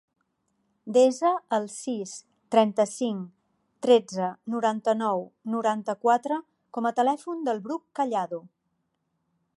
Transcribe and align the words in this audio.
Desa 0.95 1.33
el 1.57 1.67
sis, 1.73 2.13
trenta-cinc, 2.55 3.29
tretze, 3.87 4.31
noranta-nou, 4.55 5.23
noranta-quatre 5.57 6.41
com 6.79 6.91
a 6.93 6.97
telèfon 7.03 7.49
del 7.51 7.63
Bruc 7.69 7.89
Callado. 8.01 8.45